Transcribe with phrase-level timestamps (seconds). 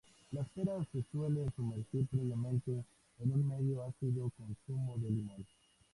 [0.31, 2.83] Las peras se suelen sumergir previamente
[3.19, 5.45] en un medio ácido con zumo de limón.